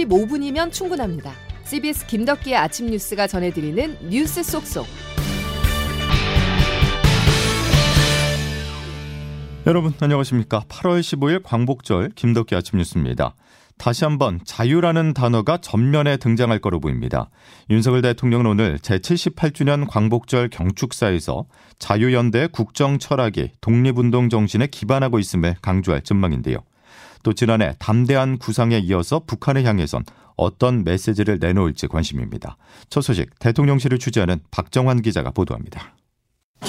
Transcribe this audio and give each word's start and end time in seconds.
15분이면 0.00 0.72
충분합니다. 0.72 1.32
CBS 1.64 2.06
김덕기의 2.06 2.56
아침 2.56 2.86
뉴스가 2.86 3.26
전해드리는 3.26 4.08
뉴스 4.08 4.42
속속. 4.42 4.86
여러분 9.66 9.92
안녕하십니까? 10.00 10.64
8월 10.68 11.00
15일 11.00 11.42
광복절 11.44 12.10
김덕기 12.14 12.54
아침 12.54 12.78
뉴스입니다. 12.78 13.34
다시 13.76 14.04
한번 14.04 14.40
자유라는 14.44 15.14
단어가 15.14 15.56
전면에 15.56 16.18
등장할 16.18 16.58
거로 16.58 16.80
보입니다. 16.80 17.30
윤석열 17.70 18.02
대통령은 18.02 18.46
오늘 18.46 18.78
제78주년 18.78 19.88
광복절 19.88 20.50
경축사에서 20.50 21.46
자유연대 21.78 22.48
국정 22.52 22.98
철학이 22.98 23.52
독립운동 23.60 24.28
정신에 24.28 24.66
기반하고 24.66 25.18
있음을 25.18 25.56
강조할 25.62 26.02
전망인데요. 26.02 26.58
또 27.22 27.32
지난해 27.32 27.74
담대한 27.78 28.38
구상에 28.38 28.78
이어서 28.78 29.20
북한을 29.26 29.64
향해선 29.64 30.04
어떤 30.36 30.84
메시지를 30.84 31.38
내놓을지 31.38 31.86
관심입니다. 31.86 32.56
첫 32.88 33.02
소식 33.02 33.38
대통령실을 33.38 33.98
취재하는 33.98 34.40
박정환 34.50 35.02
기자가 35.02 35.30
보도합니다. 35.30 35.94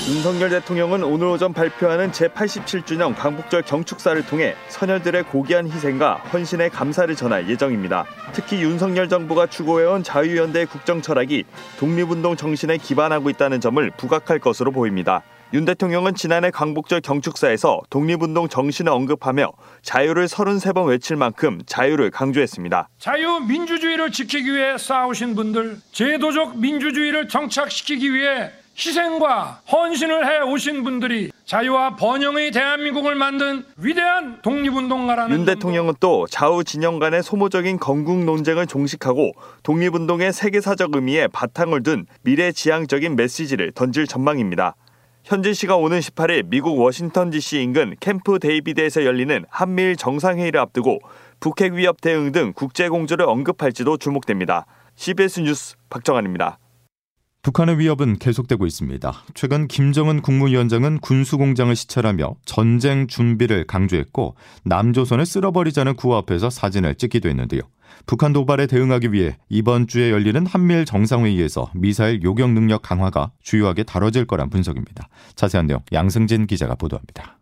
윤석열 0.07 0.49
대통령은 0.49 1.03
오늘 1.03 1.27
오전 1.27 1.53
발표하는 1.53 2.11
제87주년 2.11 3.15
광복절 3.15 3.61
경축사를 3.63 4.25
통해 4.25 4.55
선열들의 4.69 5.23
고귀한 5.23 5.69
희생과 5.69 6.15
헌신의 6.33 6.69
감사를 6.69 7.13
전할 7.15 7.49
예정입니다. 7.49 8.05
특히 8.31 8.61
윤석열 8.63 9.09
정부가 9.09 9.47
추구해온 9.47 10.03
자유연대 10.03 10.65
국정 10.65 11.01
철학이 11.01 11.43
독립운동 11.77 12.35
정신에 12.37 12.77
기반하고 12.77 13.29
있다는 13.29 13.59
점을 13.59 13.91
부각할 13.91 14.39
것으로 14.39 14.71
보입니다. 14.71 15.23
윤 15.53 15.65
대통령은 15.65 16.15
지난해 16.15 16.49
광복절 16.49 17.01
경축사에서 17.01 17.81
독립운동 17.89 18.47
정신을 18.47 18.89
언급하며 18.89 19.51
자유를 19.81 20.27
33번 20.27 20.87
외칠 20.87 21.17
만큼 21.17 21.59
자유를 21.65 22.09
강조했습니다. 22.09 22.87
자유민주주의를 22.97 24.11
지키기 24.11 24.53
위해 24.53 24.77
싸우신 24.77 25.35
분들, 25.35 25.79
제도적 25.91 26.57
민주주의를 26.57 27.27
정착시키기 27.27 28.13
위해 28.13 28.49
희생과 28.77 29.61
헌신을 29.69 30.25
해 30.25 30.39
오신 30.39 30.85
분들이 30.85 31.29
자유와 31.43 31.97
번영의 31.97 32.51
대한민국을 32.51 33.15
만든 33.15 33.65
위대한 33.75 34.41
독립운동가라는 34.41 35.37
윤 35.37 35.45
대통령은 35.45 35.95
또 35.99 36.25
좌우 36.29 36.63
진영 36.63 36.97
간의 36.97 37.21
소모적인 37.21 37.77
건국 37.77 38.23
논쟁을 38.23 38.67
종식하고 38.67 39.33
독립운동의 39.63 40.31
세계사적 40.31 40.95
의미에 40.95 41.27
바탕을 41.27 41.83
둔 41.83 42.05
미래지향적인 42.21 43.17
메시지를 43.17 43.73
던질 43.73 44.07
전망입니다. 44.07 44.75
현지 45.23 45.53
시간 45.53 45.77
오는 45.77 45.99
18일 45.99 46.47
미국 46.47 46.79
워싱턴 46.79 47.29
DC 47.29 47.61
인근 47.61 47.95
캠프 47.99 48.39
데이비드에서 48.39 49.05
열리는 49.05 49.45
한미일 49.49 49.95
정상회의를 49.95 50.59
앞두고 50.59 50.99
북핵 51.39 51.73
위협 51.73 52.01
대응 52.01 52.31
등 52.31 52.53
국제 52.55 52.89
공조를 52.89 53.25
언급할지도 53.27 53.97
주목됩니다. 53.97 54.65
CBS 54.95 55.41
뉴스 55.41 55.75
박정환입니다. 55.89 56.60
북한의 57.43 57.79
위협은 57.79 58.19
계속되고 58.19 58.67
있습니다. 58.67 59.13
최근 59.33 59.67
김정은 59.67 60.21
국무위원장은 60.21 60.99
군수공장을 60.99 61.75
시찰하며 61.75 62.35
전쟁 62.45 63.07
준비를 63.07 63.65
강조했고 63.65 64.35
남조선을 64.65 65.25
쓸어버리자는 65.25 65.95
구호 65.95 66.15
앞에서 66.17 66.51
사진을 66.51 66.95
찍기도 66.95 67.29
했는데요. 67.29 67.61
북한 68.05 68.31
도발에 68.31 68.67
대응하기 68.67 69.11
위해 69.11 69.37
이번 69.49 69.87
주에 69.87 70.11
열리는 70.11 70.45
한미일 70.45 70.85
정상회의에서 70.85 71.71
미사일 71.73 72.21
요격 72.21 72.51
능력 72.51 72.83
강화가 72.83 73.31
주요하게 73.41 73.83
다뤄질 73.83 74.25
거란 74.25 74.51
분석입니다. 74.51 75.09
자세한 75.35 75.65
내용 75.65 75.81
양승진 75.91 76.45
기자가 76.45 76.75
보도합니다. 76.75 77.39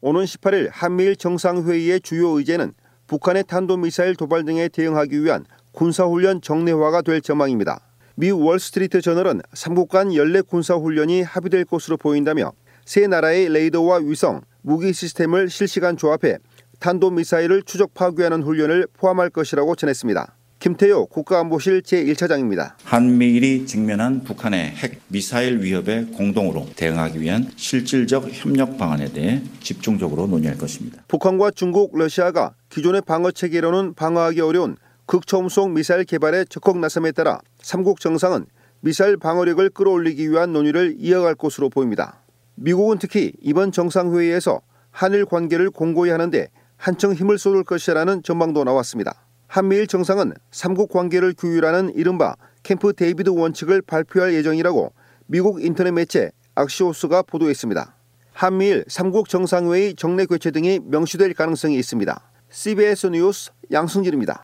오는 0.00 0.22
18일 0.22 0.68
한미일 0.70 1.16
정상회의의 1.16 2.02
주요 2.02 2.38
의제는 2.38 2.72
북한의 3.08 3.44
탄도미사일 3.48 4.14
도발 4.14 4.44
등에 4.44 4.68
대응하기 4.68 5.24
위한 5.24 5.44
군사훈련 5.72 6.40
정례화가 6.40 7.02
될 7.02 7.20
전망입니다. 7.20 7.87
미 8.20 8.32
월스트리트 8.32 9.00
저널은 9.00 9.42
삼국 9.52 9.90
간 9.90 10.12
연례 10.12 10.40
군사 10.40 10.74
훈련이 10.74 11.22
합의될 11.22 11.64
것으로 11.64 11.96
보인다며 11.96 12.50
세 12.84 13.06
나라의 13.06 13.48
레이더와 13.48 13.98
위성, 13.98 14.40
무기 14.60 14.92
시스템을 14.92 15.48
실시간 15.48 15.96
조합해 15.96 16.38
탄도 16.80 17.12
미사일을 17.12 17.62
추적 17.62 17.94
파괴하는 17.94 18.42
훈련을 18.42 18.88
포함할 18.94 19.30
것이라고 19.30 19.76
전했습니다. 19.76 20.34
김태효 20.58 21.06
국가안보실 21.06 21.82
제1차장입니다. 21.82 22.72
한미일이 22.82 23.66
직면한 23.66 24.24
북한의 24.24 24.70
핵 24.70 25.00
미사일 25.06 25.60
위협에 25.60 26.06
공동으로 26.06 26.66
대응하기 26.74 27.20
위한 27.20 27.48
실질적 27.54 28.30
협력 28.32 28.78
방안에 28.78 29.12
대해 29.12 29.42
집중적으로 29.60 30.26
논의할 30.26 30.58
것입니다. 30.58 31.04
북한과 31.06 31.52
중국, 31.52 31.96
러시아가 31.96 32.56
기존의 32.68 33.02
방어 33.02 33.30
체계로는 33.30 33.94
방어하기 33.94 34.40
어려운 34.40 34.76
극초음속 35.08 35.70
미사일 35.70 36.04
개발에 36.04 36.44
적극 36.44 36.78
나섬에 36.78 37.12
따라 37.12 37.40
삼국 37.62 37.98
정상은 37.98 38.44
미사일 38.80 39.16
방어력을 39.16 39.66
끌어올리기 39.70 40.30
위한 40.30 40.52
논의를 40.52 40.96
이어갈 40.98 41.34
것으로 41.34 41.70
보입니다. 41.70 42.22
미국은 42.56 42.98
특히 42.98 43.32
이번 43.40 43.72
정상회의에서 43.72 44.60
한일 44.90 45.24
관계를 45.24 45.70
공고히 45.70 46.10
하는데 46.10 46.48
한층 46.76 47.14
힘을 47.14 47.38
쏟을 47.38 47.64
것이라는 47.64 48.22
전망도 48.22 48.64
나왔습니다. 48.64 49.24
한미일 49.46 49.86
정상은 49.86 50.34
삼국 50.50 50.90
관계를 50.90 51.32
규율하는 51.32 51.94
이른바 51.94 52.36
캠프 52.62 52.92
데이비드 52.92 53.30
원칙을 53.30 53.80
발표할 53.80 54.34
예정이라고 54.34 54.92
미국 55.26 55.64
인터넷 55.64 55.92
매체 55.92 56.32
악시오스가 56.54 57.22
보도했습니다. 57.22 57.96
한미일 58.34 58.84
삼국 58.88 59.30
정상회의 59.30 59.94
정례 59.94 60.26
개최 60.26 60.50
등이 60.50 60.80
명시될 60.84 61.32
가능성이 61.32 61.78
있습니다. 61.78 62.30
CBS 62.50 63.06
뉴스 63.06 63.50
양승길입니다. 63.72 64.42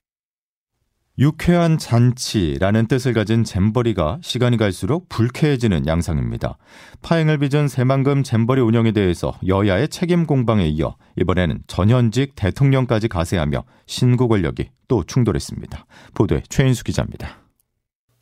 유쾌한 1.17 1.79
잔치라는 1.79 2.89
뜻을 2.89 3.13
가진 3.13 3.45
잼버리가 3.45 4.19
시간이 4.21 4.57
갈수록 4.57 5.09
불쾌해지는 5.09 5.87
양상입니다. 5.87 6.59
파행을 7.03 7.39
빚은 7.39 7.69
새만금 7.69 8.25
잼버리 8.25 8.61
운영에 8.61 8.91
대해서 8.91 9.39
여야의 9.47 9.89
책임 9.91 10.27
공방에 10.27 10.67
이어 10.67 10.97
이번에는 11.17 11.61
전현직 11.69 12.35
대통령까지 12.35 13.07
가세하며 13.07 13.63
신구 13.87 14.27
권력이 14.27 14.71
또 14.89 15.05
충돌했습니다. 15.05 15.87
보도에 16.15 16.43
최인수 16.49 16.83
기자입니다. 16.83 17.39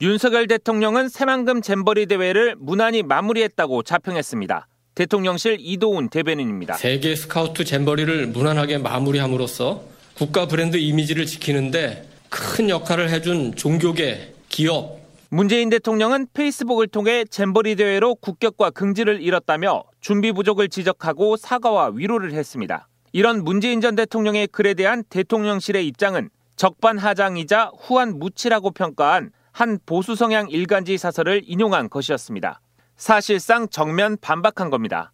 윤석열 0.03 0.47
대통령은 0.47 1.09
새만금 1.09 1.63
잼버리 1.63 2.05
대회를 2.07 2.57
무난히 2.59 3.03
마무리했다고 3.03 3.85
자평했습니다. 3.85 4.69
대통령실 4.95 5.57
이도훈 5.61 6.11
대변인입니다. 6.11 6.75
세계 6.75 7.17
스카우트 7.17 7.65
잼버리를 7.65 8.27
무난하게 8.27 8.79
마무리함으로써 8.79 9.85
국가 10.15 10.47
브랜드 10.47 10.77
이미지를 10.77 11.25
지키는데 11.25 12.12
큰 12.33 12.71
역할을 12.71 13.11
해준 13.11 13.55
종교계, 13.55 14.33
기업. 14.49 14.99
문재인 15.29 15.69
대통령은 15.69 16.29
페이스북을 16.33 16.87
통해 16.89 17.27
잼버리 17.27 17.77
대회로 17.77 18.15
국격과 18.15 18.71
긍지를 18.71 19.21
잃었다며 19.21 19.85
준비 20.01 20.33
부족을 20.33 20.71
지적하고 20.71 21.37
사과와 21.37 21.93
위로를 21.95 22.33
했습니다. 22.33 22.89
이런 23.13 23.45
문재인 23.45 23.83
전 23.83 23.95
대통령의 23.95 24.47
글에 24.47 24.73
대한 24.73 25.05
대통령실의 25.11 25.87
입장은 25.87 26.31
적반하장이자 26.57 27.73
후한 27.79 28.19
무치라고 28.19 28.71
평가한 28.71 29.31
한 29.53 29.79
보수 29.85 30.17
성향 30.17 30.49
일간지 30.49 30.97
사설을 30.97 31.43
인용한 31.45 31.91
것이었습니다. 31.91 32.61
사실상 32.97 33.69
정면 33.69 34.17
반박한 34.19 34.71
겁니다. 34.71 35.13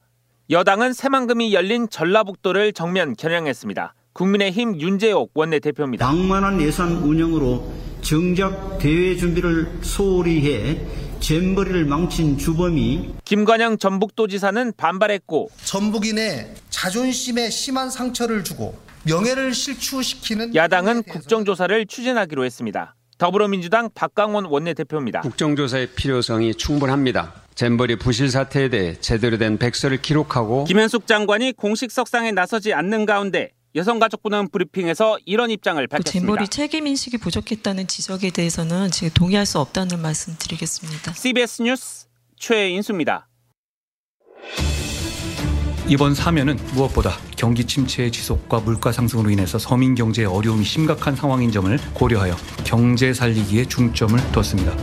여당은 0.51 0.93
새만금이 0.93 1.53
열린 1.53 1.89
전라북도를 1.89 2.73
정면 2.73 3.17
겨냥했습니다. 3.17 3.95
국민의힘 4.19 4.81
윤재옥 4.81 5.31
원내대표입니다. 5.35 6.05
방만한 6.05 6.61
예산 6.61 6.91
운영으로 6.91 7.73
정작 8.01 8.79
대회 8.79 9.17
준비를 9.17 9.71
소홀히 9.83 10.45
해 10.45 10.81
잼버리를 11.21 11.85
망친 11.85 12.37
주범이 12.37 13.15
김관영 13.25 13.79
전북도지사는 13.79 14.73
반발했고 14.77 15.51
전북인의 15.65 16.53
자존심에 16.69 17.49
심한 17.49 17.91
상처를 17.91 18.43
주고 18.43 18.77
명예를 19.05 19.55
실추시키는 19.55 20.53
야당은 20.57 21.05
국정조사를 21.05 21.87
추진하기로 21.87 22.45
했습니다. 22.45 22.97
더불어민주당 23.19 23.89
박강원 23.95 24.47
원내대표입니다. 24.47 25.21
국정조사의 25.21 25.91
필요성이 25.95 26.55
충분합니다. 26.57 27.35
잼버리 27.55 27.97
부실 27.97 28.31
사태에 28.31 28.69
대해 28.69 28.95
제대로 29.01 29.39
된 29.39 29.59
백서를 29.59 30.03
기록하고 30.03 30.65
김현숙 30.65 31.07
장관이 31.07 31.53
공식 31.53 31.93
석상에 31.93 32.33
나서지 32.33 32.73
않는 32.73 33.07
가운데 33.07 33.51
여성가족부는 33.79 34.49
브리핑에서 34.51 35.19
이런 35.25 35.51
입장을 35.51 35.85
밝혔습니다. 35.87 36.27
잼버리 36.27 36.49
책임 36.49 36.87
인식이 36.87 37.19
부족했다는 37.19 37.87
지적에 37.87 38.31
대해서는 38.31 38.91
지금 38.91 39.11
동의할 39.15 39.47
수 39.47 39.59
없다는 39.61 40.01
말씀 40.01 40.35
드리겠습니다. 40.39 41.13
CBS 41.13 41.63
뉴스 41.63 42.07
최인수입니다. 42.37 43.29
이번 45.89 46.15
사면은 46.15 46.59
무엇보다 46.75 47.13
경기 47.35 47.65
침체의 47.65 48.13
지속과 48.13 48.61
물가 48.61 48.93
상승으로 48.93 49.31
인해서 49.31 49.59
서민 49.59 49.95
경제의 49.95 50.27
어려움이 50.29 50.63
심각한 50.65 51.17
상황인 51.17 51.51
점을 51.51 51.79
고려하여 51.95 52.37
경제 52.65 53.15
살리기에 53.15 53.65
중점을 53.65 54.19
뒀습니다. 54.33 54.77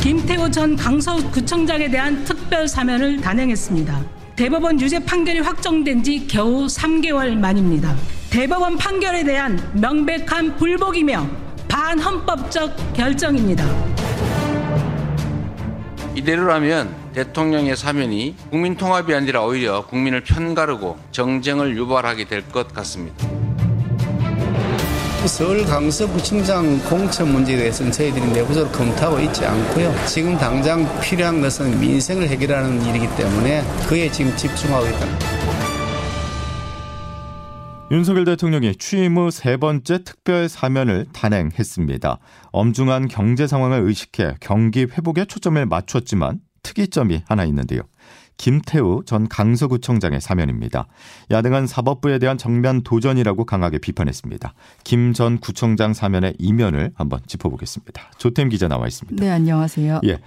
김태호 0.00 0.50
전 0.50 0.76
강서구청장에 0.76 1.90
대한 1.90 2.24
특별 2.24 2.66
사면을 2.66 3.20
단행했습니다. 3.20 4.27
대법원 4.38 4.80
유죄 4.80 5.00
판결이 5.00 5.40
확정된 5.40 6.00
지 6.04 6.24
겨우 6.28 6.66
3개월 6.66 7.36
만입니다. 7.36 7.96
대법원 8.30 8.76
판결에 8.76 9.24
대한 9.24 9.58
명백한 9.74 10.56
불복이며 10.56 11.28
반헌법적 11.66 12.92
결정입니다. 12.94 13.64
이대로라면 16.14 16.94
대통령의 17.14 17.76
사면이 17.76 18.36
국민 18.48 18.76
통합이 18.76 19.12
아니라 19.12 19.42
오히려 19.42 19.84
국민을 19.84 20.22
편가르고 20.22 20.96
정쟁을 21.10 21.76
유발하게 21.76 22.26
될 22.26 22.42
것 22.48 22.72
같습니다. 22.72 23.26
서울 25.26 25.64
강서구청장 25.64 26.78
공천 26.88 27.32
문제에 27.32 27.56
대해서는 27.56 27.92
저희들이 27.92 28.32
내부적으로 28.32 28.70
검토하고 28.72 29.20
있지 29.20 29.44
않고요. 29.44 29.92
지금 30.06 30.36
당장 30.38 30.86
필요한 31.00 31.40
것은 31.40 31.78
민생을 31.80 32.28
해결하는 32.28 32.82
일이기 32.86 33.06
때문에 33.16 33.62
그에 33.88 34.10
지금 34.10 34.34
집중하고 34.36 34.86
있다. 34.86 35.06
윤석열 37.90 38.24
대통령이 38.26 38.76
취임 38.76 39.16
후 39.16 39.30
세 39.30 39.56
번째 39.56 40.04
특별 40.04 40.48
사면을 40.48 41.06
단행했습니다. 41.12 42.18
엄중한 42.52 43.08
경제 43.08 43.46
상황을 43.46 43.80
의식해 43.80 44.34
경기 44.40 44.80
회복에 44.84 45.24
초점을 45.24 45.64
맞췄지만 45.64 46.40
특이점이 46.62 47.22
하나 47.26 47.44
있는데요. 47.44 47.80
김태우 48.38 49.02
전 49.04 49.28
강서구청장의 49.28 50.20
사면입니다. 50.20 50.86
야당은 51.30 51.66
사법부에 51.66 52.18
대한 52.18 52.38
정면 52.38 52.82
도전이라고 52.82 53.44
강하게 53.44 53.78
비판했습니다. 53.78 54.54
김 54.84 55.12
전 55.12 55.38
구청장 55.38 55.94
사면의 55.94 56.34
이면을 56.38 56.92
한번 56.94 57.20
짚어보겠습니다. 57.26 58.10
조템 58.18 58.48
기자 58.48 58.68
나와 58.68 58.86
있습니다. 58.86 59.22
네, 59.22 59.30
안녕하세요. 59.30 60.00
예. 60.04 60.18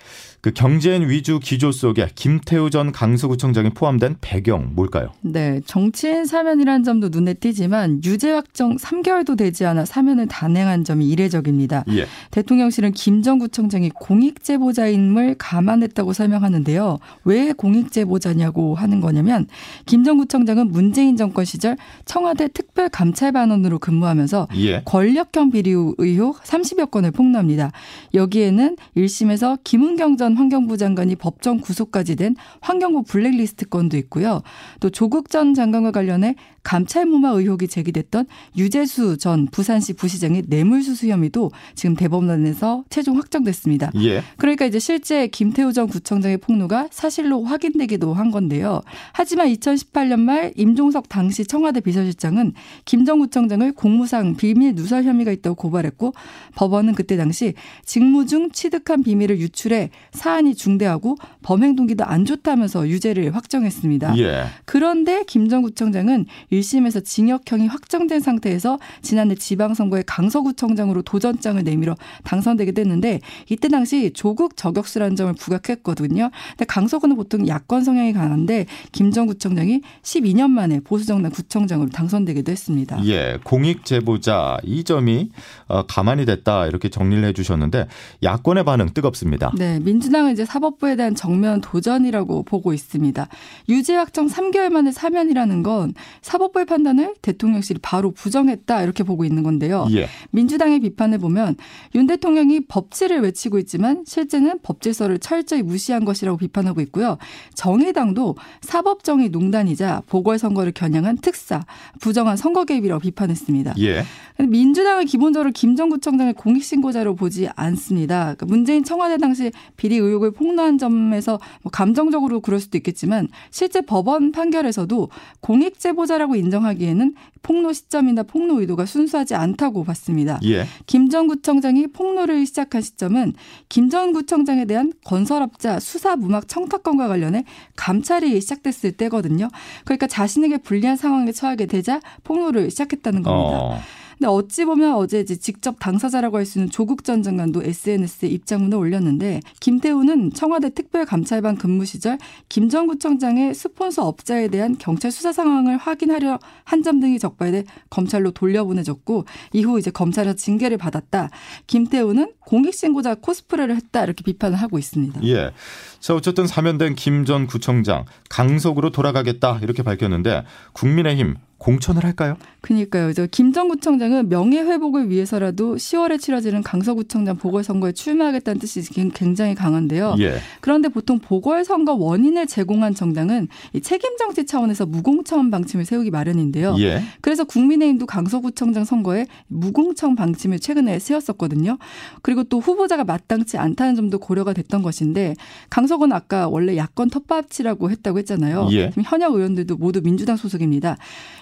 그 0.41 0.51
경제인 0.51 1.07
위주 1.07 1.39
기조 1.39 1.71
속에 1.71 2.09
김태우 2.15 2.69
전 2.71 2.91
강서구청장이 2.91 3.69
포함된 3.69 4.15
배경 4.21 4.71
뭘까요? 4.73 5.11
네, 5.21 5.61
정치인 5.65 6.25
사면이란 6.25 6.83
점도 6.83 7.09
눈에 7.09 7.35
띄지만 7.35 8.01
유죄 8.03 8.31
확정 8.31 8.75
3개월도 8.75 9.37
되지 9.37 9.65
않아 9.65 9.85
사면을 9.85 10.27
단행한 10.27 10.83
점이 10.83 11.07
이례적입니다. 11.07 11.85
예. 11.89 12.07
대통령실은 12.31 12.91
김 12.91 13.21
전 13.21 13.37
구청장이 13.37 13.91
공익 13.91 14.43
제보자임을 14.43 15.35
감안했다고 15.37 16.11
설명하는데요. 16.11 16.97
왜 17.23 17.53
공익 17.53 17.91
제 17.91 18.00
보자냐고 18.05 18.75
하는 18.75 19.01
거냐면 19.01 19.47
김전 19.85 20.17
구청장은 20.17 20.71
문재인 20.71 21.17
정권 21.17 21.45
시절 21.45 21.77
청와대 22.05 22.47
특별 22.47 22.89
감찰반원으로 22.89 23.79
근무하면서 23.79 24.47
예. 24.57 24.81
권력형 24.85 25.51
비리 25.51 25.71
의혹 25.97 26.41
30여 26.43 26.91
건을 26.91 27.11
폭로합니다. 27.11 27.71
여기에는 28.13 28.77
1심에서 28.97 29.59
김은경 29.63 30.17
전 30.17 30.35
환경부 30.35 30.77
장관이 30.77 31.15
법정 31.15 31.59
구속까지 31.59 32.15
된 32.15 32.35
환경부 32.61 33.03
블랙리스트 33.03 33.67
건도 33.69 33.97
있고요. 33.97 34.41
또 34.79 34.89
조국 34.89 35.29
전 35.29 35.53
장관과 35.53 35.91
관련해 35.91 36.35
감찰무마 36.63 37.29
의혹이 37.29 37.67
제기됐던 37.67 38.25
유재수 38.57 39.17
전 39.17 39.47
부산시 39.47 39.93
부시장의 39.93 40.43
뇌물수수 40.47 41.07
혐의도 41.07 41.51
지금 41.75 41.95
대법원에서 41.95 42.83
최종 42.89 43.17
확정됐습니다. 43.17 43.91
예. 44.01 44.23
그러니까 44.37 44.65
이제 44.65 44.79
실제 44.79 45.27
김태우 45.27 45.73
전 45.73 45.87
구청장의 45.87 46.37
폭로가 46.37 46.87
사실로 46.91 47.43
확인되기도 47.43 48.13
한 48.13 48.31
건데요. 48.31 48.81
하지만 49.13 49.47
2018년 49.49 50.19
말 50.19 50.53
임종석 50.55 51.09
당시 51.09 51.45
청와대 51.45 51.79
비서실장은 51.81 52.53
김 52.85 53.05
전 53.05 53.17
구청장을 53.19 53.71
공무상 53.73 54.35
비밀 54.35 54.75
누설 54.75 55.03
혐의가 55.05 55.31
있다고 55.31 55.55
고발했고 55.55 56.13
법원은 56.55 56.93
그때 56.93 57.17
당시 57.17 57.55
직무 57.83 58.27
중 58.27 58.51
취득한 58.51 59.01
비밀을 59.01 59.39
유출해 59.39 59.89
사안이 60.11 60.53
중대하고 60.53 61.17
범행 61.41 61.75
동기도 61.75 62.03
안 62.05 62.25
좋다면서 62.25 62.87
유죄를 62.87 63.33
확정했습니다. 63.35 64.17
예. 64.19 64.43
그런데 64.65 65.23
김 65.25 65.49
전 65.49 65.63
구청장은 65.63 66.27
1심에서 66.51 67.03
징역형이 67.03 67.67
확정된 67.67 68.19
상태에서 68.19 68.79
지난해 69.01 69.35
지방선거에 69.35 70.03
강서구청장으로 70.05 71.01
도전장을 71.01 71.63
내밀어 71.63 71.95
당선되게 72.23 72.71
됐는데 72.73 73.21
이때 73.49 73.67
당시 73.67 74.11
조국 74.13 74.57
저격수라는 74.57 75.15
점을 75.15 75.33
부각했거든요. 75.33 76.29
근데 76.51 76.65
강서구는 76.65 77.15
보통 77.15 77.47
야권 77.47 77.83
성향이 77.83 78.13
강한데 78.13 78.65
김전 78.91 79.27
구청장이 79.27 79.81
12년 80.03 80.49
만에 80.49 80.79
보수정당 80.81 81.31
구청장으로 81.31 81.89
당선되기도 81.89 82.51
했습니다. 82.51 82.99
예, 83.05 83.37
공익 83.43 83.85
제보자 83.85 84.57
이 84.63 84.83
점이 84.83 85.29
어, 85.67 85.85
가만히 85.85 86.25
됐다 86.25 86.67
이렇게 86.67 86.89
정리를 86.89 87.23
해주셨는데 87.29 87.87
야권의 88.23 88.65
반응 88.65 88.89
뜨겁습니다. 88.93 89.51
네, 89.57 89.79
민주당은 89.79 90.33
이제 90.33 90.45
사법부에 90.45 90.95
대한 90.95 91.15
정면 91.15 91.61
도전이라고 91.61 92.43
보고 92.43 92.73
있습니다. 92.73 93.27
유죄 93.69 93.95
확정 93.95 94.27
3개월 94.27 94.69
만에 94.69 94.91
사면이라는 94.91 95.63
건 95.63 95.93
사법 96.21 96.40
부의 96.49 96.65
판단을 96.65 97.15
대통령실이 97.21 97.79
바로 97.81 98.11
부정했다 98.11 98.83
이렇게 98.83 99.03
보고 99.03 99.25
있는 99.25 99.43
건데요. 99.43 99.87
예. 99.91 100.07
민주당의 100.31 100.79
비판을 100.79 101.19
보면 101.19 101.55
윤 101.95 102.07
대통령이 102.07 102.61
법치를 102.61 103.21
외치고 103.21 103.59
있지만 103.59 104.03
실제는 104.05 104.59
법질서를 104.63 105.19
철저히 105.19 105.61
무시한 105.61 106.05
것이라고 106.05 106.37
비판하고 106.37 106.81
있고요. 106.81 107.17
정의당도 107.53 108.35
사법정의 108.61 109.29
농단이자 109.29 110.03
보궐선거를 110.07 110.71
겨냥한 110.71 111.17
특사, 111.17 111.65
부정한 111.99 112.37
선거 112.37 112.65
개입이라고 112.65 113.01
비판했습니다. 113.01 113.75
예. 113.79 114.03
민주당은 114.39 115.05
기본적으로 115.05 115.51
김전 115.51 115.89
구청장을 115.89 116.33
공익신고자로 116.33 117.15
보지 117.15 117.49
않습니다. 117.55 118.35
그러니까 118.35 118.45
문재인 118.47 118.83
청와대 118.83 119.17
당시 119.17 119.51
비리 119.77 119.97
의혹을 119.97 120.31
폭로한 120.31 120.77
점에서 120.77 121.39
뭐 121.61 121.71
감정적으로 121.71 122.39
그럴 122.39 122.59
수도 122.59 122.77
있겠지만 122.77 123.27
실제 123.51 123.81
법원 123.81 124.31
판결에서도 124.31 125.09
공익 125.41 125.79
제보자라고 125.79 126.30
인정하기에는 126.35 127.15
폭로 127.41 127.73
시점이나 127.73 128.23
폭로 128.23 128.59
의도가 128.61 128.85
순수하지 128.85 129.35
않다고 129.35 129.83
봤습니다. 129.83 130.39
예. 130.43 130.65
김전 130.85 131.27
구청장이 131.27 131.87
폭로를 131.87 132.45
시작한 132.45 132.81
시점은 132.81 133.33
김 133.69 133.91
전 133.91 134.13
구청장에 134.13 134.63
대한 134.65 134.93
건설업자 135.03 135.79
수사 135.79 136.15
무막 136.15 136.47
청탁건과 136.47 137.09
관련해 137.09 137.43
감찰이 137.75 138.39
시작됐을 138.39 138.93
때거든요. 138.93 139.49
그러니까 139.83 140.07
자신에게 140.07 140.59
불리한 140.59 140.95
상황에 140.95 141.33
처하게 141.33 141.65
되자 141.65 141.99
폭로를 142.23 142.71
시작했다는 142.71 143.21
겁니다. 143.23 143.59
어. 143.59 143.79
근데 144.21 144.29
어찌 144.29 144.65
보면 144.65 144.93
어제 144.93 145.19
이제 145.19 145.35
직접 145.35 145.77
당사자라고 145.79 146.37
할 146.37 146.45
수 146.45 146.59
있는 146.59 146.69
조국 146.69 147.03
전 147.03 147.23
장관도 147.23 147.63
SNS에 147.63 148.27
입장문을 148.27 148.77
올렸는데 148.77 149.39
김태우는 149.59 150.33
청와대 150.33 150.71
특별감찰반 150.71 151.55
근무 151.57 151.85
시절 151.85 152.19
김전 152.47 152.85
구청장의 152.85 153.55
스폰서 153.55 154.05
업자에 154.07 154.47
대한 154.49 154.75
경찰 154.77 155.09
수사 155.09 155.33
상황을 155.33 155.77
확인하려 155.77 156.37
한 156.63 156.83
점 156.83 156.99
등이 156.99 157.17
적발돼 157.17 157.63
검찰로 157.89 158.29
돌려보내졌고 158.31 159.25
이후 159.53 159.79
이제 159.79 159.89
검찰에서 159.89 160.35
징계를 160.35 160.77
받았다. 160.77 161.29
김태우는 161.65 162.33
공익신고자 162.41 163.15
코스프레를 163.15 163.75
했다 163.75 164.03
이렇게 164.03 164.23
비판을 164.23 164.55
하고 164.57 164.77
있습니다. 164.77 165.23
예. 165.23 165.51
자, 165.99 166.13
어쨌든 166.13 166.45
사면된 166.45 166.93
김 166.95 167.25
전 167.25 167.47
구청장 167.47 168.05
강석으로 168.29 168.91
돌아가겠다 168.91 169.59
이렇게 169.63 169.81
밝혔는데 169.83 170.43
국민의힘 170.73 171.35
공천을 171.61 172.03
할까요? 172.03 172.37
그니까요. 172.61 173.11
김전 173.29 173.67
구청장은 173.69 174.29
명예 174.29 174.61
회복을 174.61 175.09
위해서라도 175.11 175.75
10월에 175.75 176.19
치러지는 176.19 176.63
강서구청장 176.63 177.37
보궐선거에 177.37 177.91
출마하겠다는 177.91 178.59
뜻이 178.59 178.81
굉장히 179.13 179.53
강한데요. 179.53 180.15
예. 180.19 180.39
그런데 180.59 180.89
보통 180.89 181.19
보궐선거 181.19 181.93
원인을 181.93 182.47
제공한 182.47 182.95
정당은 182.95 183.47
책임 183.83 184.17
정치 184.17 184.45
차원에서 184.45 184.87
무공천 184.87 185.51
방침을 185.51 185.85
세우기 185.85 186.09
마련인데요. 186.09 186.75
예. 186.79 187.03
그래서 187.21 187.43
국민의힘도 187.43 188.07
강서구청장 188.07 188.83
선거에 188.83 189.27
무공천 189.47 190.15
방침을 190.15 190.59
최근에 190.59 190.97
세웠었거든요. 190.97 191.77
그리고 192.23 192.43
또 192.43 192.59
후보자가 192.59 193.03
마땅치 193.03 193.57
않다는 193.57 193.95
점도 193.95 194.17
고려가 194.17 194.53
됐던 194.53 194.81
것인데 194.81 195.35
강서구는 195.69 196.15
아까 196.15 196.47
원래 196.47 196.75
야권 196.75 197.11
텃밭이라고 197.11 197.91
했다고 197.91 198.17
했잖아요. 198.19 198.69
예. 198.71 198.91
현역 199.03 199.35
의원들도 199.35 199.77
모두 199.77 200.01
민주당 200.01 200.37
소속입니다. 200.37 200.97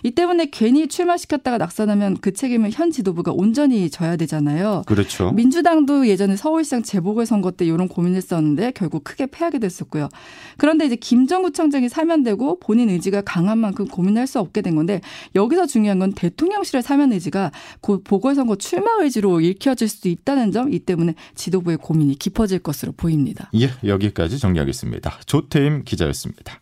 이 0.10 0.12
때문에 0.12 0.48
괜히 0.52 0.88
출마시켰다가 0.88 1.60
낙선하면 1.60 2.18
그 2.22 2.34
책임을 2.34 2.72
현 2.72 2.90
지도부가 2.90 3.32
온전히 3.32 3.90
져야 3.90 4.16
되잖아요. 4.16 4.84
그렇죠. 4.88 5.32
민주당도 5.34 6.08
예전에 6.08 6.36
서울시장 6.36 6.82
재보궐선거 6.82 7.52
때 7.52 7.66
이런 7.66 7.88
고민했었는데 7.88 8.72
결국 8.72 9.04
크게 9.04 9.28
패하게 9.28 9.60
됐었고요. 9.60 10.10
그런데 10.58 10.86
이제 10.86 10.96
김정구청장이 10.96 11.90
사면되고 11.90 12.60
본인 12.60 12.90
의지가 12.90 13.22
강한 13.22 13.60
만큼 13.60 13.88
고민할 13.88 14.26
수 14.26 14.40
없게 14.40 14.62
된 14.62 14.76
건데 14.76 15.02
여기서 15.36 15.68
중요한 15.68 16.00
건 16.00 16.14
대통령실의 16.14 16.82
사면 16.82 17.12
의지가 17.14 17.52
곧 17.82 18.04
보궐선거 18.04 18.56
출마 18.56 18.92
의지로 19.02 19.42
읽혀질 19.42 19.88
수도 19.90 20.10
있다는 20.10 20.52
점 20.52 20.70
이 20.72 20.80
때문에 20.80 21.16
지도부의 21.36 21.78
고민이 21.78 22.16
깊어질 22.20 22.60
것으로 22.60 22.92
보입니다. 22.92 23.50
예, 23.56 23.70
여기까지 23.84 24.38
정리하겠습니다. 24.40 25.20
조태임 25.26 25.84
기자였습니다. 25.84 26.62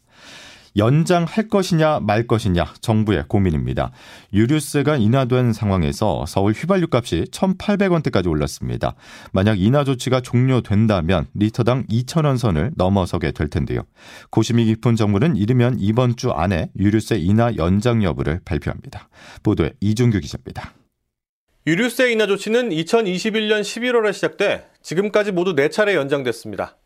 연장할 0.78 1.48
것이냐 1.50 2.00
말 2.02 2.28
것이냐 2.28 2.74
정부의 2.82 3.26
고민입니다. 3.28 3.92
유류세가 4.34 4.98
인하된 4.98 5.54
상황에서 5.54 6.26
서울 6.28 6.54
휘발유 6.54 6.88
값이 6.92 7.26
1,800원대까지 7.32 8.30
올랐습니다. 8.30 8.96
만약 9.32 9.60
인하 9.60 9.84
조치가 9.84 10.22
종료된다면 10.22 11.28
리터당 11.34 11.86
2,000원 11.88 12.38
선을 12.38 12.72
넘어서게 12.76 13.32
될 13.32 13.50
텐데요. 13.50 13.82
고심이 14.30 14.66
깊은 14.66 14.96
정부는 14.96 15.36
이르면 15.36 15.78
이번 15.80 16.16
주 16.16 16.32
안에 16.32 16.70
유류세 16.78 17.18
인하 17.18 17.56
연장 17.58 18.04
여부를 18.04 18.42
발표합니다. 18.46 19.10
보도에 19.44 19.74
이준규 19.82 20.20
기자입니다. 20.20 20.74
유류세 21.66 22.12
인하 22.12 22.28
조치는 22.28 22.70
2021년 22.70 23.62
11월에 23.62 24.14
시작돼 24.14 24.68
지금까지 24.82 25.32
모두 25.34 25.54
4차례 25.54 25.96
연장됐습니다. 25.96 26.78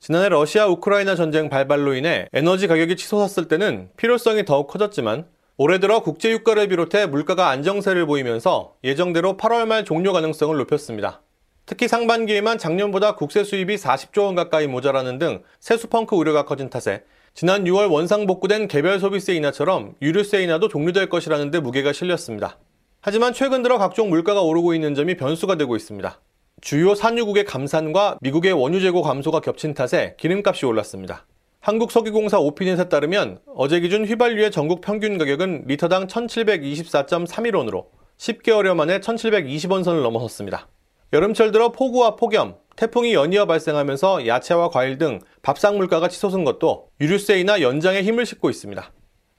지난해 0.00 0.28
러시아 0.28 0.66
우크라이나 0.66 1.16
전쟁 1.16 1.48
발발로 1.48 1.94
인해 1.94 2.28
에너지 2.32 2.66
가격이 2.66 2.96
치솟았을 2.96 3.48
때는 3.48 3.90
필요성이 3.96 4.44
더욱 4.44 4.68
커졌지만 4.68 5.26
올해 5.56 5.80
들어 5.80 6.00
국제 6.02 6.30
유가를 6.30 6.68
비롯해 6.68 7.06
물가가 7.06 7.48
안정세를 7.48 8.06
보이면서 8.06 8.74
예정대로 8.84 9.36
8월 9.36 9.66
말 9.66 9.84
종료 9.84 10.12
가능성을 10.12 10.56
높였습니다. 10.56 11.20
특히 11.66 11.88
상반기에만 11.88 12.58
작년보다 12.58 13.16
국세 13.16 13.42
수입이 13.42 13.74
40조 13.74 14.24
원 14.24 14.34
가까이 14.36 14.68
모자라는 14.68 15.18
등 15.18 15.42
세수 15.58 15.88
펑크 15.88 16.14
우려가 16.14 16.44
커진 16.44 16.70
탓에 16.70 17.02
지난 17.34 17.64
6월 17.64 17.90
원상 17.90 18.26
복구된 18.26 18.68
개별 18.68 19.00
소비세 19.00 19.34
인하처럼 19.34 19.94
유류세 20.00 20.42
인하도 20.44 20.68
종료될 20.68 21.08
것이라는 21.08 21.50
데 21.50 21.60
무게가 21.60 21.92
실렸습니다. 21.92 22.56
하지만 23.00 23.32
최근 23.32 23.62
들어 23.62 23.78
각종 23.78 24.10
물가가 24.10 24.42
오르고 24.42 24.74
있는 24.74 24.94
점이 24.94 25.16
변수가 25.16 25.56
되고 25.56 25.76
있습니다. 25.76 26.20
주요 26.60 26.94
산유국의 26.94 27.44
감산과 27.44 28.18
미국의 28.20 28.52
원유 28.52 28.80
재고 28.80 29.02
감소가 29.02 29.40
겹친 29.40 29.74
탓에 29.74 30.14
기름값이 30.18 30.66
올랐습니다. 30.66 31.26
한국석유공사 31.60 32.38
오피넷에 32.38 32.88
따르면 32.88 33.38
어제 33.54 33.80
기준 33.80 34.04
휘발유의 34.04 34.50
전국 34.50 34.80
평균 34.80 35.18
가격은 35.18 35.64
리터당 35.66 36.06
1724.31원으로 36.06 37.86
10개월여 38.16 38.74
만에 38.74 39.00
1720원 39.00 39.84
선을 39.84 40.02
넘어섰습니다. 40.02 40.68
여름철 41.12 41.52
들어 41.52 41.70
폭우와 41.70 42.16
폭염, 42.16 42.56
태풍이 42.76 43.14
연이어 43.14 43.46
발생하면서 43.46 44.26
야채와 44.26 44.68
과일 44.68 44.98
등 44.98 45.20
밥상 45.42 45.76
물가가 45.76 46.08
치솟은 46.08 46.44
것도 46.44 46.88
유류세이나 47.00 47.60
연장에 47.60 48.02
힘을 48.02 48.26
싣고 48.26 48.50
있습니다. 48.50 48.92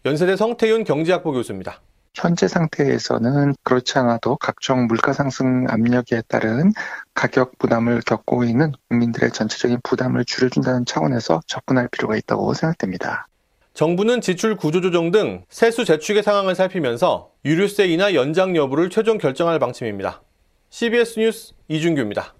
연세대 0.05 0.35
성태윤 0.35 0.83
경제학부 0.83 1.31
교수입니다. 1.31 1.81
현재 2.15 2.47
상태에서는 2.47 3.55
그렇지 3.63 3.97
않아도 3.99 4.35
각종 4.37 4.87
물가 4.87 5.13
상승 5.13 5.65
압력에 5.69 6.23
따른 6.27 6.71
가격 7.13 7.57
부담을 7.57 8.01
겪고 8.01 8.43
있는 8.43 8.71
국민들의 8.89 9.31
전체적인 9.31 9.79
부담을 9.83 10.25
줄여준다는 10.25 10.85
차원에서 10.85 11.41
접근할 11.47 11.87
필요가 11.89 12.15
있다고 12.15 12.53
생각됩니다. 12.53 13.27
정부는 13.73 14.21
지출 14.21 14.55
구조 14.55 14.81
조정 14.81 15.11
등 15.11 15.45
세수 15.49 15.85
재축의 15.85 16.23
상황을 16.23 16.55
살피면서 16.55 17.31
유류세 17.45 17.87
인하 17.87 18.13
연장 18.13 18.55
여부를 18.55 18.89
최종 18.89 19.17
결정할 19.17 19.59
방침입니다. 19.59 20.21
CBS 20.69 21.19
뉴스 21.19 21.53
이준규입니다. 21.67 22.33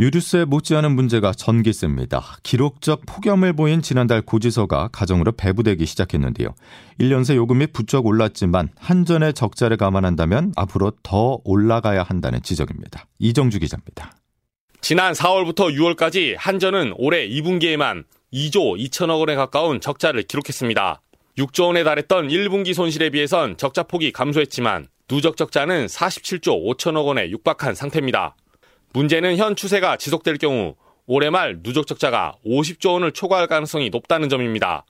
유류세 0.00 0.46
못지않은 0.46 0.92
문제가 0.92 1.32
전기세입니다. 1.32 2.38
기록적 2.42 3.02
폭염을 3.04 3.52
보인 3.52 3.82
지난달 3.82 4.22
고지서가 4.22 4.88
가정으로 4.92 5.32
배부되기 5.32 5.84
시작했는데요. 5.84 6.54
1년 6.98 7.22
새 7.22 7.36
요금이 7.36 7.66
부쩍 7.66 8.06
올랐지만 8.06 8.70
한전의 8.78 9.34
적자를 9.34 9.76
감안한다면 9.76 10.54
앞으로 10.56 10.92
더 11.02 11.38
올라가야 11.44 12.02
한다는 12.02 12.42
지적입니다. 12.42 13.04
이정주 13.18 13.58
기자입니다. 13.58 14.12
지난 14.80 15.12
4월부터 15.12 15.70
6월까지 15.74 16.34
한전은 16.38 16.94
올해 16.96 17.28
2분기에만 17.28 18.04
2조 18.32 18.78
2천억 18.78 19.20
원에 19.20 19.34
가까운 19.34 19.82
적자를 19.82 20.22
기록했습니다. 20.22 21.02
6조 21.36 21.66
원에 21.66 21.84
달했던 21.84 22.28
1분기 22.28 22.72
손실에 22.72 23.10
비해선 23.10 23.58
적자 23.58 23.82
폭이 23.82 24.12
감소했지만 24.12 24.88
누적 25.08 25.36
적자는 25.36 25.84
47조 25.84 26.78
5천억 26.78 27.04
원에 27.04 27.28
육박한 27.28 27.74
상태입니다. 27.74 28.34
문제는 28.92 29.36
현 29.36 29.54
추세가 29.54 29.96
지속될 29.96 30.38
경우 30.38 30.74
올해 31.06 31.30
말 31.30 31.62
누적 31.62 31.86
적자가 31.86 32.36
50조 32.44 32.94
원을 32.94 33.12
초과할 33.12 33.46
가능성이 33.46 33.90
높다는 33.90 34.28
점입니다. 34.28 34.84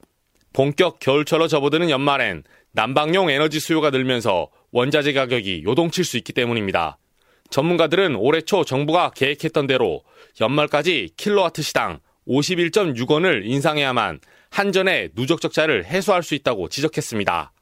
본격 0.52 0.98
겨울철로 1.00 1.48
접어드는 1.48 1.90
연말엔 1.90 2.44
난방용 2.72 3.30
에너지 3.30 3.60
수요가 3.60 3.90
늘면서 3.90 4.48
원자재 4.72 5.12
가격이 5.12 5.62
요동칠 5.64 6.04
수 6.04 6.16
있기 6.16 6.32
때문입니다. 6.32 6.98
전문가들은 7.50 8.16
올해 8.16 8.40
초 8.40 8.64
정부가 8.64 9.10
계획했던 9.10 9.66
대로 9.66 10.02
연말까지 10.40 11.10
킬로와트 11.16 11.62
시당 11.62 11.98
51.6원을 12.26 13.44
인상해야만 13.44 14.20
한전의 14.50 15.10
누적 15.14 15.40
적자를 15.40 15.84
해소할 15.84 16.22
수 16.22 16.34
있다고 16.34 16.68
지적했습니다. 16.68 17.52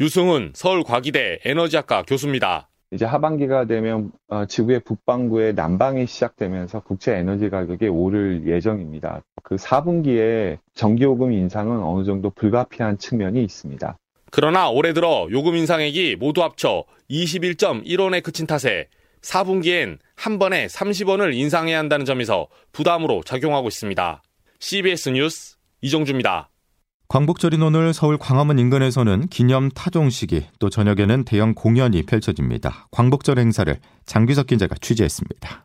유승훈 0.00 0.52
서울과기대 0.54 1.40
에너지학과 1.44 2.02
교수입니다. 2.02 2.68
이제 2.92 3.04
하반기가 3.04 3.66
되면 3.66 4.12
어, 4.28 4.46
지구의 4.46 4.80
북반구에 4.80 5.52
난방이 5.52 6.06
시작되면서 6.06 6.80
국제 6.80 7.14
에너지 7.14 7.50
가격이 7.50 7.88
오를 7.88 8.46
예정입니다. 8.46 9.22
그 9.42 9.56
4분기에 9.56 10.58
전기요금 10.74 11.32
인상은 11.32 11.82
어느 11.82 12.04
정도 12.04 12.30
불가피한 12.30 12.98
측면이 12.98 13.42
있습니다. 13.42 13.98
그러나 14.30 14.70
올해 14.70 14.92
들어 14.92 15.26
요금 15.30 15.56
인상액이 15.56 16.16
모두 16.16 16.42
합쳐 16.42 16.84
21.1원에 17.10 18.22
그친 18.22 18.46
탓에 18.46 18.88
4분기엔 19.20 19.98
한 20.14 20.38
번에 20.38 20.66
30원을 20.66 21.34
인상해야 21.34 21.78
한다는 21.78 22.04
점에서 22.04 22.48
부담으로 22.72 23.22
작용하고 23.24 23.68
있습니다. 23.68 24.22
CBS 24.60 25.10
뉴스 25.10 25.56
이정주입니다. 25.80 26.50
광복절인 27.08 27.62
오늘 27.62 27.94
서울 27.94 28.18
광화문 28.18 28.58
인근에서는 28.58 29.28
기념 29.28 29.68
타종식이 29.70 30.46
또 30.58 30.68
저녁에는 30.68 31.24
대형 31.24 31.54
공연이 31.54 32.02
펼쳐집니다. 32.02 32.88
광복절 32.90 33.38
행사를 33.38 33.76
장규석 34.06 34.48
기자가 34.48 34.74
취재했습니다. 34.80 35.64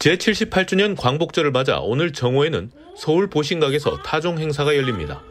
제78주년 0.00 0.96
광복절을 0.98 1.52
맞아 1.52 1.78
오늘 1.78 2.12
정오에는 2.12 2.72
서울 2.96 3.28
보신각에서 3.30 4.02
타종 4.02 4.38
행사가 4.38 4.74
열립니다. 4.76 5.22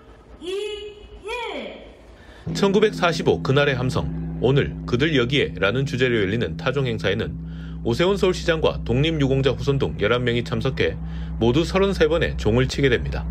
1945 2.53 3.43
그날의 3.43 3.75
함성, 3.75 4.39
오늘 4.41 4.75
그들 4.85 5.17
여기에 5.17 5.55
라는 5.57 5.85
주제로 5.85 6.15
열리는 6.15 6.55
타종 6.55 6.87
행사에는 6.87 7.49
오세훈 7.83 8.15
서울시장과 8.15 8.83
독립유공자 8.85 9.51
후손 9.51 9.79
등 9.79 9.97
11명이 9.97 10.45
참석해 10.45 10.97
모두 11.39 11.63
33번의 11.63 12.37
종을 12.37 12.67
치게 12.67 12.89
됩니다. 12.89 13.25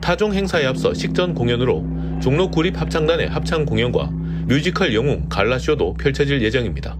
타종 0.00 0.34
행사에 0.34 0.64
앞서 0.66 0.94
식전 0.94 1.34
공연으로 1.34 1.84
종로 2.22 2.50
구립 2.50 2.80
합창단의 2.80 3.28
합창 3.28 3.64
공연과 3.64 4.10
뮤지컬 4.46 4.94
영웅 4.94 5.28
갈라쇼도 5.28 5.94
펼쳐질 5.94 6.42
예정입니다. 6.42 6.98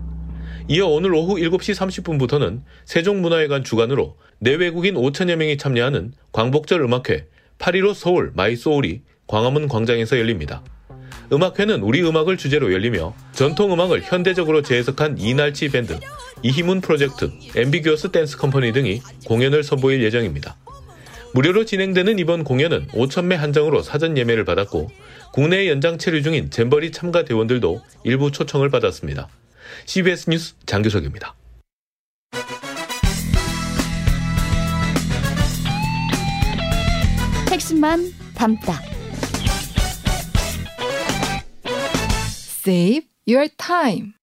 이어 0.69 0.87
오늘 0.87 1.15
오후 1.15 1.37
7시 1.37 1.75
30분부터는 1.75 2.61
세종문화회관 2.85 3.65
주관으로 3.65 4.17
내외국인 4.39 4.95
5천여 4.95 5.37
명이 5.37 5.57
참여하는 5.57 6.13
광복절 6.33 6.83
음악회 6.83 7.27
8.15 7.59 7.95
서울 7.95 8.33
마이소울이 8.35 9.03
광화문 9.27 9.69
광장에서 9.69 10.19
열립니다. 10.19 10.63
음악회는 11.33 11.83
우리 11.83 12.03
음악을 12.03 12.37
주제로 12.37 12.73
열리며 12.73 13.15
전통 13.33 13.73
음악을 13.73 14.03
현대적으로 14.03 14.63
재해석한 14.63 15.19
이날치 15.19 15.69
밴드, 15.69 15.99
이희문 16.43 16.81
프로젝트, 16.81 17.31
엠비규어스 17.57 18.11
댄스 18.11 18.37
컴퍼니 18.37 18.73
등이 18.73 19.01
공연을 19.27 19.63
선보일 19.63 20.03
예정입니다. 20.03 20.57
무료로 21.33 21.65
진행되는 21.65 22.19
이번 22.19 22.43
공연은 22.45 22.89
5천매 22.89 23.37
한정으로 23.37 23.83
사전 23.83 24.19
예매를 24.19 24.45
받았고 24.45 24.91
국내 25.33 25.69
연장 25.69 25.97
체류 25.97 26.23
중인 26.23 26.51
잼버리 26.51 26.91
참가 26.91 27.25
대원들도 27.25 27.81
일부 28.05 28.33
초청을 28.33 28.69
받았습니다. 28.69 29.29
CBS 29.87 30.31
뉴스 30.31 30.55
장규석입니다. 30.67 31.35
핵심만 37.51 38.13
담다. 38.35 38.81
Save 42.63 43.07
your 43.29 43.49
time. 43.57 44.20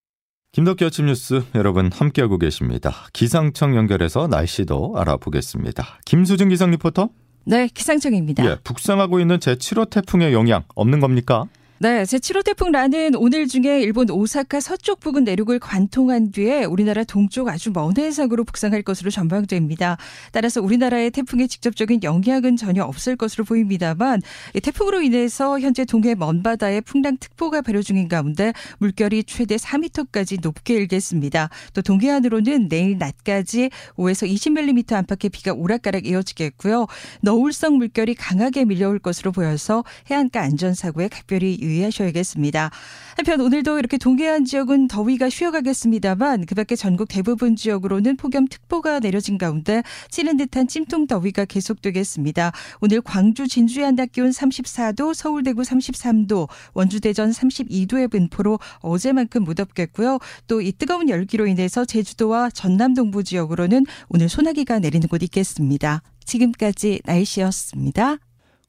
김덕기 0.53 0.85
아침 0.85 1.05
뉴스 1.05 1.43
여러분 1.55 1.91
함께하고 1.93 2.39
계십니다. 2.39 2.91
기상청 3.13 3.75
연결해서 3.75 4.27
날씨도 4.27 4.93
알아보겠습니다. 4.97 5.99
김수진 6.05 6.49
기상 6.49 6.71
리포터. 6.71 7.09
네, 7.45 7.67
기상청입니다. 7.73 8.43
예, 8.45 8.57
북상하고 8.63 9.19
있는 9.19 9.37
제7호 9.37 9.89
태풍의 9.89 10.33
영향 10.33 10.63
없는 10.75 10.99
겁니까? 10.99 11.45
네, 11.79 12.01
제7호 12.01 12.43
태풍 12.43 12.72
라는 12.72 13.13
오늘 13.13 13.48
중에 13.48 13.81
일본 13.81 14.10
오사카 14.10 14.62
서쪽 14.62 15.00
부근 15.00 15.25
내륙을 15.25 15.60
관통한 15.60 16.31
뒤에 16.31 16.63
우리나라 16.63 17.03
동쪽 17.03 17.50
아주 17.50 17.69
먼 17.72 17.96
해상으로 17.96 18.46
북상할 18.46 18.81
것으로 18.81 19.12
전망됩니다. 19.12 19.98
따라서 20.31 20.60
우리나라의 20.60 21.12
태풍의 21.12 21.48
직접적인 21.48 22.01
영향은 22.01 22.57
전혀 22.57 22.84
없을 22.84 23.15
것으로 23.15 23.43
보입니다만 23.43 24.24
태풍으로 24.63 25.03
인해서 25.03 25.60
현재 25.60 25.86
동해 25.86 26.15
먼바다에 26.15 26.81
풍랑특보가 26.81 27.62
발효 27.62 27.84
중인 27.84 28.07
가운데 28.07 28.53
물결이 28.79 29.25
최대 29.25 29.57
4m까지 29.57 30.41
높게 30.41 30.74
일겠습니다. 30.74 31.51
또 31.75 31.84
동해안으로는 31.84 32.69
내일 32.69 32.98
낮까지 32.98 33.69
5에서 33.98 34.27
20mm 34.27 34.93
안팎의 34.93 35.29
비가 35.29 35.53
오락가락 35.53 36.07
이어지겠고요. 36.07 36.88
너울성 37.22 37.77
물결이 37.77 38.15
강하게 38.15 38.65
밀려올 38.65 38.98
것으로 38.98 39.31
보여서 39.31 39.84
해안가 40.10 40.41
안전사고에 40.41 41.10
각별히 41.10 41.66
유의하셔야겠습니다. 41.67 42.69
한편 43.15 43.41
오늘도 43.41 43.79
이렇게 43.79 43.97
동해안 43.97 44.45
지역은 44.45 44.88
더위가 44.88 45.29
쉬어가겠습니다만 45.29 46.45
그밖에 46.45 46.75
전국 46.75 47.07
대부분 47.07 47.55
지역으로는 47.55 48.17
폭염특보가 48.17 49.00
내려진 49.00 49.38
가운데 49.38 49.81
찌는 50.12 50.38
듯한 50.38 50.67
찜통 50.67 51.07
더위가 51.07 51.45
계속되겠습니다. 51.45 52.51
오늘 52.81 53.01
광주 53.01 53.47
진주의 53.47 53.86
한낮 53.86 54.12
기온 54.12 54.29
34도, 54.29 55.13
서울 55.15 55.41
대구 55.43 55.63
33도, 55.63 56.47
원주 56.74 57.01
대전 57.01 57.31
32도의 57.31 58.12
분포로 58.12 58.59
어제만큼 58.81 59.43
무덥겠고요. 59.43 60.19
또 60.47 60.57
이 60.67 60.71
뜨거운 60.71 61.09
열기로 61.09 61.47
인해서 61.47 61.86
제주도와 61.86 62.50
전남 62.50 62.93
동부 62.93 63.24
지역으로는 63.24 63.86
오늘 64.09 64.29
소나기가 64.29 64.79
내리는 64.79 65.07
곳 65.07 65.24
있겠습니다. 65.24 66.01
지금까지 66.25 67.01
날씨였습니다. 67.05 68.17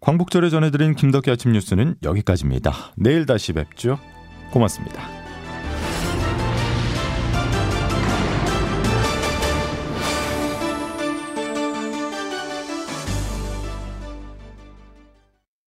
광복절에 0.00 0.49
전해드린 0.50 0.95
김덕기 0.95 1.31
아침 1.31 1.52
뉴스는 1.52 1.97
여기까지입니다. 2.02 2.73
내일 2.97 3.26
다시 3.26 3.52
뵙죠. 3.52 3.99
고맙습니다. 4.52 5.18